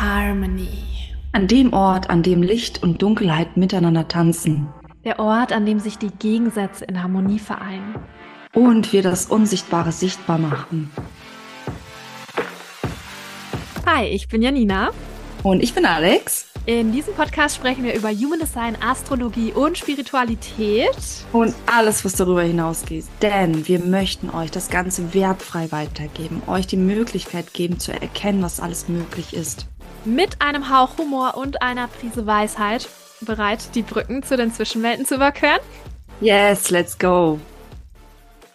Harmony. 0.00 0.68
An 1.32 1.48
dem 1.48 1.72
Ort, 1.72 2.10
an 2.10 2.22
dem 2.22 2.42
Licht 2.42 2.82
und 2.82 3.00
Dunkelheit 3.00 3.56
miteinander 3.56 4.06
tanzen. 4.06 4.68
Der 5.06 5.18
Ort, 5.18 5.54
an 5.54 5.64
dem 5.64 5.80
sich 5.80 5.96
die 5.96 6.10
Gegensätze 6.10 6.84
in 6.84 7.02
Harmonie 7.02 7.38
vereinen. 7.38 7.94
Und 8.52 8.92
wir 8.92 9.02
das 9.02 9.24
Unsichtbare 9.24 9.92
sichtbar 9.92 10.36
machen. 10.36 10.90
Hi, 13.86 14.04
ich 14.08 14.28
bin 14.28 14.42
Janina. 14.42 14.90
Und 15.42 15.62
ich 15.62 15.72
bin 15.72 15.86
Alex. 15.86 16.48
In 16.66 16.92
diesem 16.92 17.14
Podcast 17.14 17.56
sprechen 17.56 17.84
wir 17.84 17.94
über 17.94 18.10
Human 18.10 18.40
Design, 18.40 18.76
Astrologie 18.82 19.52
und 19.52 19.78
Spiritualität. 19.78 21.24
Und 21.32 21.54
alles, 21.64 22.04
was 22.04 22.12
darüber 22.14 22.42
hinausgeht. 22.42 23.06
Denn 23.22 23.66
wir 23.66 23.78
möchten 23.78 24.28
euch 24.28 24.50
das 24.50 24.68
Ganze 24.68 25.14
wertfrei 25.14 25.72
weitergeben, 25.72 26.42
euch 26.48 26.66
die 26.66 26.76
Möglichkeit 26.76 27.54
geben 27.54 27.78
zu 27.78 27.92
erkennen, 27.92 28.42
was 28.42 28.60
alles 28.60 28.88
möglich 28.88 29.32
ist. 29.32 29.68
Mit 30.06 30.40
einem 30.40 30.70
Hauch 30.70 30.98
Humor 30.98 31.36
und 31.36 31.62
einer 31.62 31.88
Prise 31.88 32.26
Weisheit 32.26 32.88
bereit, 33.22 33.74
die 33.74 33.82
Brücken 33.82 34.22
zu 34.22 34.36
den 34.36 34.52
Zwischenwelten 34.52 35.04
zu 35.04 35.16
überqueren? 35.16 35.58
Yes, 36.20 36.70
let's 36.70 36.96
go. 36.96 37.40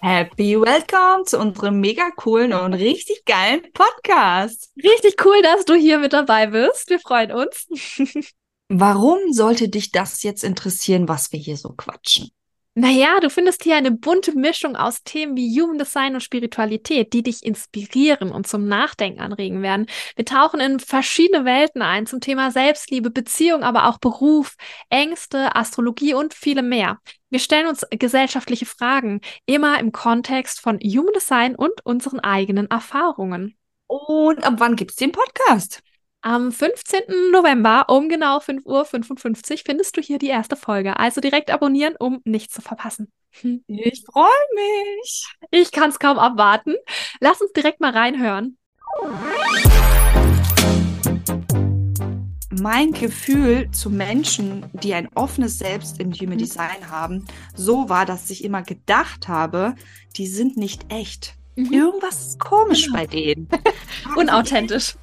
Happy 0.00 0.60
Welcome 0.60 1.24
zu 1.24 1.40
unserem 1.40 1.80
mega 1.80 2.08
coolen 2.14 2.52
und 2.52 2.74
richtig 2.74 3.24
geilen 3.24 3.62
Podcast. 3.72 4.70
Richtig 4.76 5.16
cool, 5.24 5.42
dass 5.42 5.64
du 5.64 5.74
hier 5.74 5.98
mit 5.98 6.12
dabei 6.12 6.46
bist. 6.46 6.88
Wir 6.88 7.00
freuen 7.00 7.32
uns. 7.32 7.66
Warum 8.68 9.18
sollte 9.32 9.68
dich 9.68 9.90
das 9.90 10.22
jetzt 10.22 10.44
interessieren, 10.44 11.08
was 11.08 11.32
wir 11.32 11.40
hier 11.40 11.56
so 11.56 11.70
quatschen? 11.70 12.30
Naja, 12.74 13.18
du 13.20 13.28
findest 13.30 13.64
hier 13.64 13.74
eine 13.74 13.90
bunte 13.90 14.32
Mischung 14.32 14.76
aus 14.76 15.02
Themen 15.02 15.36
wie 15.36 15.60
Human 15.60 15.76
Design 15.76 16.14
und 16.14 16.20
Spiritualität, 16.20 17.12
die 17.12 17.24
dich 17.24 17.44
inspirieren 17.44 18.30
und 18.30 18.46
zum 18.46 18.68
Nachdenken 18.68 19.20
anregen 19.20 19.60
werden. 19.60 19.86
Wir 20.14 20.24
tauchen 20.24 20.60
in 20.60 20.78
verschiedene 20.78 21.44
Welten 21.44 21.82
ein 21.82 22.06
zum 22.06 22.20
Thema 22.20 22.52
Selbstliebe, 22.52 23.10
Beziehung, 23.10 23.64
aber 23.64 23.88
auch 23.88 23.98
Beruf, 23.98 24.54
Ängste, 24.88 25.56
Astrologie 25.56 26.14
und 26.14 26.32
viele 26.32 26.62
mehr. 26.62 27.00
Wir 27.28 27.40
stellen 27.40 27.66
uns 27.66 27.84
gesellschaftliche 27.90 28.66
Fragen, 28.66 29.20
immer 29.46 29.80
im 29.80 29.90
Kontext 29.90 30.60
von 30.60 30.78
Human 30.78 31.12
Design 31.12 31.56
und 31.56 31.84
unseren 31.84 32.20
eigenen 32.20 32.70
Erfahrungen. 32.70 33.56
Und 33.88 34.44
ab 34.44 34.54
wann 34.58 34.76
gibt's 34.76 34.96
den 34.96 35.10
Podcast? 35.10 35.82
Am 36.22 36.52
15. 36.52 37.30
November 37.32 37.86
um 37.88 38.10
genau 38.10 38.40
5.55 38.40 39.52
Uhr 39.52 39.58
findest 39.64 39.96
du 39.96 40.02
hier 40.02 40.18
die 40.18 40.26
erste 40.26 40.54
Folge. 40.54 40.98
Also 40.98 41.22
direkt 41.22 41.50
abonnieren, 41.50 41.94
um 41.98 42.20
nichts 42.24 42.54
zu 42.54 42.62
verpassen. 42.62 43.10
Ich 43.68 44.04
freue 44.12 44.26
mich. 44.54 45.24
Ich 45.50 45.70
kann 45.70 45.90
es 45.90 45.98
kaum 45.98 46.18
abwarten. 46.18 46.74
Lass 47.20 47.40
uns 47.40 47.52
direkt 47.52 47.80
mal 47.80 47.92
reinhören. 47.92 48.58
Mein 52.50 52.92
Gefühl 52.92 53.70
zu 53.70 53.88
Menschen, 53.88 54.68
die 54.74 54.92
ein 54.92 55.08
offenes 55.14 55.58
Selbst 55.58 56.00
im 56.00 56.12
Human 56.12 56.38
Design 56.38 56.90
haben, 56.90 57.24
so 57.54 57.88
war, 57.88 58.04
dass 58.04 58.28
ich 58.28 58.44
immer 58.44 58.62
gedacht 58.62 59.28
habe, 59.28 59.74
die 60.16 60.26
sind 60.26 60.56
nicht 60.56 60.92
echt. 60.92 61.34
Mhm. 61.54 61.72
Irgendwas 61.72 62.26
ist 62.26 62.40
komisch 62.40 62.86
genau. 62.86 62.98
bei 62.98 63.06
denen. 63.06 63.48
Unauthentisch. 64.16 64.96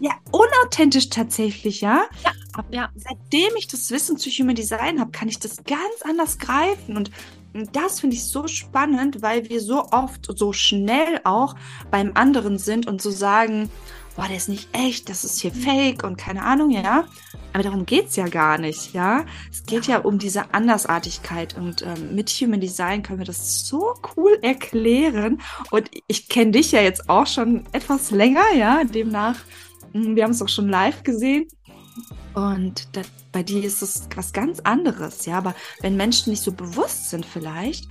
Ja, 0.00 0.12
unauthentisch 0.30 1.10
tatsächlich, 1.10 1.80
ja? 1.80 2.04
ja. 2.24 2.64
ja. 2.70 2.88
Seitdem 2.94 3.56
ich 3.56 3.66
das 3.66 3.90
Wissen 3.90 4.16
zu 4.16 4.30
Human 4.30 4.54
Design 4.54 5.00
habe, 5.00 5.10
kann 5.10 5.28
ich 5.28 5.38
das 5.38 5.64
ganz 5.64 6.02
anders 6.04 6.38
greifen. 6.38 6.96
Und 6.96 7.10
das 7.72 8.00
finde 8.00 8.16
ich 8.16 8.24
so 8.24 8.46
spannend, 8.46 9.22
weil 9.22 9.48
wir 9.48 9.60
so 9.60 9.86
oft, 9.90 10.26
so 10.36 10.52
schnell 10.52 11.20
auch 11.24 11.54
beim 11.90 12.12
anderen 12.14 12.58
sind 12.58 12.86
und 12.86 13.00
so 13.00 13.10
sagen, 13.10 13.70
boah, 14.16 14.26
der 14.26 14.38
ist 14.38 14.48
nicht 14.48 14.68
echt, 14.72 15.08
das 15.08 15.24
ist 15.24 15.40
hier 15.40 15.52
fake 15.52 16.02
und 16.02 16.16
keine 16.16 16.42
Ahnung, 16.42 16.70
ja. 16.70 17.06
Aber 17.52 17.62
darum 17.62 17.86
geht 17.86 18.08
es 18.08 18.16
ja 18.16 18.26
gar 18.26 18.58
nicht, 18.58 18.94
ja. 18.94 19.24
Es 19.50 19.64
geht 19.64 19.86
ja 19.86 19.98
um 19.98 20.18
diese 20.18 20.52
Andersartigkeit 20.54 21.56
und 21.56 21.82
ähm, 21.82 22.14
mit 22.14 22.30
Human 22.30 22.60
Design 22.60 23.02
können 23.02 23.18
wir 23.18 23.26
das 23.26 23.66
so 23.66 23.94
cool 24.16 24.38
erklären. 24.42 25.40
Und 25.70 25.90
ich 26.06 26.28
kenne 26.28 26.52
dich 26.52 26.72
ja 26.72 26.80
jetzt 26.80 27.08
auch 27.08 27.26
schon 27.26 27.64
etwas 27.72 28.10
länger, 28.10 28.44
ja. 28.56 28.84
Demnach, 28.84 29.36
hm, 29.92 30.16
wir 30.16 30.24
haben 30.24 30.32
es 30.32 30.42
auch 30.42 30.48
schon 30.48 30.68
live 30.68 31.02
gesehen. 31.02 31.46
Und 32.34 32.88
das, 32.96 33.06
bei 33.32 33.42
dir 33.42 33.64
ist 33.64 33.82
es 33.82 34.08
was 34.14 34.32
ganz 34.32 34.60
anderes, 34.60 35.26
ja. 35.26 35.38
Aber 35.38 35.54
wenn 35.80 35.96
Menschen 35.96 36.30
nicht 36.30 36.42
so 36.42 36.52
bewusst 36.52 37.10
sind, 37.10 37.24
vielleicht, 37.26 37.88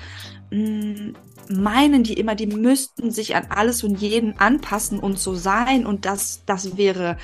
mh, 0.52 0.58
hm, 0.58 1.14
meinen 1.50 2.04
die 2.04 2.14
immer, 2.14 2.36
die 2.36 2.48
müssten 2.48 3.12
sich 3.12 3.36
an 3.36 3.48
alles 3.50 3.84
und 3.84 4.00
jeden 4.02 4.40
anpassen 4.40 5.00
und 5.00 5.20
so 5.20 5.36
sein 5.36 5.86
und 5.86 6.06
das, 6.06 6.44
das 6.46 6.78
wäre 6.78 7.18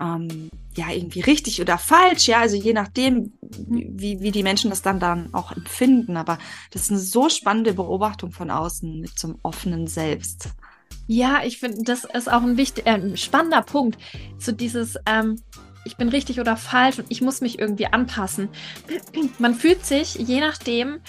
ähm, 0.00 0.50
ja 0.74 0.90
irgendwie 0.90 1.20
richtig 1.20 1.60
oder 1.60 1.78
falsch, 1.78 2.28
ja, 2.28 2.40
also 2.40 2.56
je 2.56 2.72
nachdem, 2.72 3.32
wie, 3.42 4.20
wie 4.20 4.30
die 4.30 4.42
Menschen 4.42 4.70
das 4.70 4.82
dann 4.82 4.98
dann 4.98 5.32
auch 5.34 5.52
empfinden. 5.52 6.16
Aber 6.16 6.38
das 6.70 6.82
ist 6.82 6.90
eine 6.90 7.00
so 7.00 7.28
spannende 7.28 7.74
Beobachtung 7.74 8.32
von 8.32 8.50
außen 8.50 9.00
mit 9.00 9.18
zum 9.18 9.38
offenen 9.42 9.86
Selbst. 9.86 10.48
Ja, 11.06 11.42
ich 11.44 11.58
finde, 11.58 11.82
das 11.82 12.04
ist 12.04 12.30
auch 12.30 12.42
ein 12.42 12.56
wichtig, 12.56 12.86
äh, 12.86 13.16
spannender 13.16 13.62
Punkt. 13.62 13.98
So 14.38 14.52
dieses, 14.52 14.96
ähm, 15.06 15.36
ich 15.84 15.96
bin 15.96 16.08
richtig 16.08 16.40
oder 16.40 16.56
falsch 16.56 16.98
und 16.98 17.06
ich 17.08 17.20
muss 17.20 17.40
mich 17.40 17.58
irgendwie 17.58 17.86
anpassen. 17.86 18.48
Man 19.38 19.54
fühlt 19.54 19.84
sich, 19.84 20.14
je 20.14 20.40
nachdem, 20.40 21.00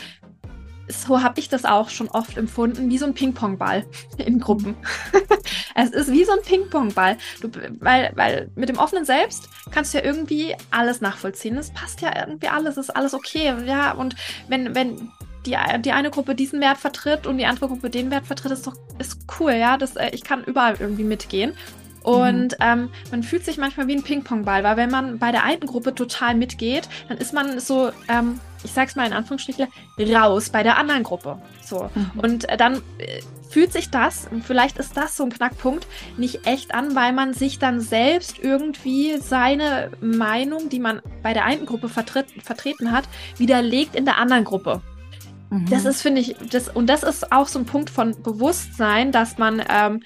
so 0.88 1.22
habe 1.22 1.40
ich 1.40 1.50
das 1.50 1.66
auch 1.66 1.90
schon 1.90 2.10
oft 2.10 2.38
empfunden, 2.38 2.90
wie 2.90 2.98
so 2.98 3.06
ein 3.06 3.14
Ping-Pong-Ball 3.14 3.86
in 4.18 4.40
Gruppen. 4.40 4.76
es 5.76 5.92
ist 5.92 6.12
wie 6.12 6.24
so 6.24 6.32
ein 6.32 6.42
Ping-Pong-Ball. 6.44 7.18
Weil, 7.80 8.12
weil 8.16 8.52
mit 8.56 8.70
dem 8.70 8.78
offenen 8.78 9.06
Selbst 9.06 9.50
kannst 9.72 9.94
du 9.94 10.00
ja 10.00 10.04
irgendwie 10.04 10.56
alles 10.70 11.02
nachvollziehen. 11.02 11.58
Es 11.58 11.72
passt 11.72 12.02
ja 12.02 12.12
irgendwie 12.28 12.48
alles, 12.48 12.78
ist 12.78 12.96
alles 12.96 13.14
okay. 13.14 13.54
Ja, 13.66 13.92
und 13.94 14.16
wenn, 14.48 14.76
wenn 14.76 15.12
die, 15.46 15.58
die 15.80 15.92
eine 15.92 16.12
Gruppe 16.12 16.36
diesen 16.36 16.62
Wert 16.62 16.78
vertritt 16.78 17.26
und 17.26 17.38
die 17.38 17.46
andere 17.46 17.68
Gruppe 17.68 17.90
den 17.90 18.12
Wert 18.12 18.28
vertritt, 18.28 18.52
ist 18.52 18.68
doch 18.68 18.76
ist 19.00 19.26
cool, 19.40 19.54
ja. 19.54 19.78
Das, 19.78 19.96
äh, 19.96 20.10
ich 20.12 20.24
kann 20.24 20.44
überall 20.44 20.76
irgendwie 20.80 21.04
mitgehen. 21.04 21.54
Und 22.04 22.54
mhm. 22.54 22.58
ähm, 22.60 22.90
man 23.12 23.24
fühlt 23.24 23.46
sich 23.46 23.58
manchmal 23.58 23.88
wie 23.88 23.96
ein 23.96 24.04
Ping-Pong-Ball, 24.04 24.64
weil 24.64 24.78
wenn 24.78 24.90
man 24.90 25.20
bei 25.20 25.32
der 25.32 25.44
einen 25.44 25.62
Gruppe 25.62 25.94
total 25.94 26.36
mitgeht, 26.36 26.90
dann 27.08 27.18
ist 27.18 27.34
man 27.34 27.60
so, 27.60 27.92
ähm, 28.08 28.40
ich 28.64 28.72
sag's 28.72 28.96
mal 28.96 29.06
in 29.06 29.14
Anführungsstrichen, 29.14 29.68
raus 30.00 30.50
bei 30.50 30.64
der 30.64 30.78
anderen 30.78 31.04
Gruppe. 31.04 31.40
So. 31.64 31.90
Mhm. 31.94 32.20
Und 32.20 32.50
äh, 32.50 32.58
dann 32.58 32.78
äh, 32.98 33.22
fühlt 33.50 33.72
sich 33.72 33.90
das, 33.90 34.28
vielleicht 34.44 34.78
ist 34.78 34.98
das 34.98 35.16
so 35.16 35.24
ein 35.24 35.32
Knackpunkt, 35.32 35.86
nicht 36.18 36.48
echt 36.48 36.74
an, 36.74 36.96
weil 36.96 37.14
man 37.14 37.34
sich 37.34 37.60
dann 37.60 37.82
selbst 37.82 38.40
irgendwie 38.40 39.18
seine 39.20 39.92
Meinung, 40.02 40.70
die 40.70 40.80
man 40.80 41.02
bei 41.22 41.34
der 41.34 41.46
einen 41.46 41.66
Gruppe 41.66 41.90
vertritt, 41.90 42.28
vertreten 42.44 42.92
hat, 42.92 43.04
widerlegt 43.38 43.96
in 43.96 44.06
der 44.06 44.18
anderen 44.18 44.44
Gruppe. 44.44 44.82
Mhm. 45.52 45.70
Das 45.70 45.86
ist, 45.86 46.02
finde 46.02 46.22
ich, 46.22 46.36
das, 46.50 46.70
und 46.70 46.88
das 46.88 47.04
ist 47.04 47.32
auch 47.32 47.48
so 47.48 47.60
ein 47.60 47.66
Punkt 47.66 47.90
von 47.90 48.16
Bewusstsein, 48.24 49.12
dass 49.12 49.38
man 49.38 49.62
ähm, 49.70 50.02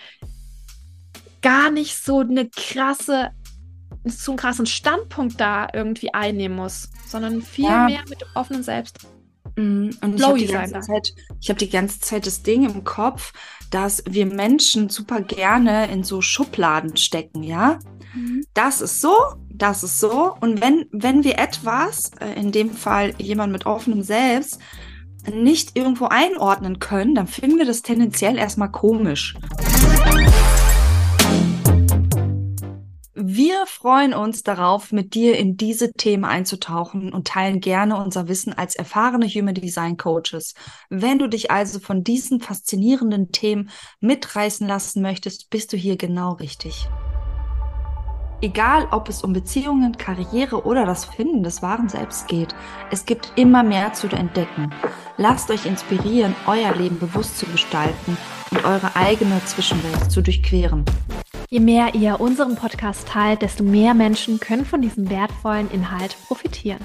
gar 1.46 1.70
nicht 1.70 1.96
so 2.04 2.22
eine 2.22 2.50
krasse, 2.50 3.30
so 4.04 4.32
einen 4.32 4.38
krassen 4.38 4.66
Standpunkt 4.66 5.40
da 5.40 5.68
irgendwie 5.72 6.12
einnehmen 6.12 6.58
muss, 6.58 6.90
sondern 7.06 7.44
viel 7.44 7.66
ja. 7.66 7.86
mehr 7.86 8.04
mit 8.10 8.26
offenem 8.34 8.64
Selbst. 8.64 8.98
Mm, 9.56 9.92
und 10.02 10.16
ich 10.16 10.24
habe 10.24 10.40
die, 10.40 10.48
ganze 10.48 10.80
Zeit, 10.80 11.14
ich 11.40 11.50
hab 11.52 11.60
die 11.60 11.70
ganze 11.70 12.00
Zeit 12.00 12.26
das 12.26 12.42
Ding 12.42 12.68
im 12.68 12.84
Kopf, 12.84 13.32
dass 13.70 14.04
wir 14.10 14.26
Menschen 14.26 14.90
super 14.90 15.22
gerne 15.22 15.88
in 15.92 16.04
so 16.04 16.24
Schubladen 16.24 16.98
stecken, 16.98 17.44
ja? 17.44 17.78
Mhm. 18.16 18.44
Das 18.56 18.82
ist 18.82 19.00
so, 19.00 19.14
das 19.48 19.84
ist 19.84 20.00
so. 20.00 20.36
Und 20.42 20.62
wenn, 20.62 20.88
wenn 20.92 21.24
wir 21.24 21.38
etwas, 21.38 22.10
äh, 22.22 22.40
in 22.40 22.52
dem 22.52 22.72
Fall 22.72 23.14
jemand 23.20 23.54
mit 23.54 23.68
offenem 23.68 24.02
Selbst, 24.02 24.60
nicht 25.32 25.76
irgendwo 25.76 26.06
einordnen 26.06 26.80
können, 26.80 27.16
dann 27.16 27.28
finden 27.28 27.58
wir 27.58 27.66
das 27.66 27.82
tendenziell 27.82 28.38
erstmal 28.38 28.72
komisch. 28.72 29.36
Wir 33.38 33.66
freuen 33.66 34.14
uns 34.14 34.44
darauf, 34.44 34.94
mit 34.94 35.14
dir 35.14 35.38
in 35.38 35.58
diese 35.58 35.92
Themen 35.92 36.24
einzutauchen 36.24 37.12
und 37.12 37.28
teilen 37.28 37.60
gerne 37.60 38.02
unser 38.02 38.30
Wissen 38.30 38.54
als 38.54 38.78
erfahrene 38.78 39.28
Human 39.28 39.54
Design 39.54 39.98
Coaches. 39.98 40.54
Wenn 40.90 41.20
du 41.20 41.28
dich 41.28 41.52
also 41.52 41.80
von 41.80 42.02
diesen 42.02 42.40
faszinierenden 42.40 43.34
Themen 43.34 43.72
mitreißen 44.00 44.66
lassen 44.66 45.02
möchtest, 45.02 45.50
bist 45.50 45.74
du 45.74 45.76
hier 45.76 45.98
genau 45.98 46.32
richtig. 46.36 46.88
Egal, 48.40 48.88
ob 48.92 49.10
es 49.10 49.22
um 49.22 49.34
Beziehungen, 49.34 49.98
Karriere 49.98 50.64
oder 50.64 50.86
das 50.86 51.04
Finden 51.04 51.44
des 51.44 51.62
wahren 51.62 51.90
Selbst 51.90 52.30
geht, 52.30 52.56
es 52.90 53.06
gibt 53.06 53.34
immer 53.36 53.64
mehr 53.64 53.92
zu 53.92 54.08
entdecken. 54.08 54.72
Lasst 55.18 55.52
euch 55.52 55.66
inspirieren, 55.66 56.34
euer 56.48 56.74
Leben 56.74 57.00
bewusst 57.00 57.38
zu 57.38 57.46
gestalten 57.48 58.16
und 58.52 58.64
eure 58.64 58.96
eigene 58.96 59.44
Zwischenwelt 59.44 60.10
zu 60.10 60.22
durchqueren. 60.22 60.86
Je 61.56 61.62
mehr 61.62 61.96
ihr 61.96 62.20
unseren 62.20 62.58
Podcast 62.58 63.08
teilt, 63.08 63.42
desto 63.42 63.64
mehr 63.64 63.94
Menschen 63.94 64.42
können 64.42 64.66
von 64.66 64.82
diesem 64.82 65.10
wertvollen 65.10 65.72
Inhalt 65.72 66.18
profitieren. 66.28 66.82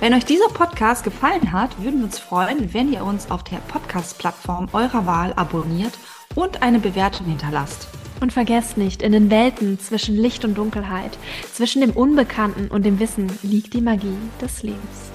Wenn 0.00 0.12
euch 0.12 0.26
dieser 0.26 0.48
Podcast 0.48 1.02
gefallen 1.02 1.50
hat, 1.50 1.82
würden 1.82 2.00
wir 2.00 2.04
uns 2.04 2.18
freuen, 2.18 2.74
wenn 2.74 2.92
ihr 2.92 3.02
uns 3.02 3.30
auf 3.30 3.42
der 3.42 3.56
Podcast-Plattform 3.56 4.68
eurer 4.74 5.06
Wahl 5.06 5.32
abonniert 5.36 5.94
und 6.34 6.62
eine 6.62 6.78
Bewertung 6.78 7.26
hinterlasst. 7.26 7.88
Und 8.20 8.34
vergesst 8.34 8.76
nicht, 8.76 9.00
in 9.00 9.12
den 9.12 9.30
Welten 9.30 9.80
zwischen 9.80 10.14
Licht 10.14 10.44
und 10.44 10.58
Dunkelheit, 10.58 11.16
zwischen 11.54 11.80
dem 11.80 11.92
Unbekannten 11.92 12.68
und 12.68 12.84
dem 12.84 12.98
Wissen 12.98 13.32
liegt 13.42 13.72
die 13.72 13.80
Magie 13.80 14.18
des 14.42 14.62
Lebens. 14.62 15.10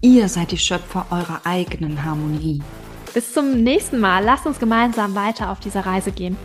Ihr 0.00 0.30
seid 0.30 0.52
die 0.52 0.56
Schöpfer 0.56 1.04
eurer 1.10 1.42
eigenen 1.44 2.02
Harmonie. 2.02 2.62
Bis 3.12 3.34
zum 3.34 3.62
nächsten 3.62 4.00
Mal. 4.00 4.24
Lasst 4.24 4.46
uns 4.46 4.58
gemeinsam 4.58 5.14
weiter 5.14 5.50
auf 5.50 5.60
dieser 5.60 5.84
Reise 5.84 6.12
gehen. 6.12 6.38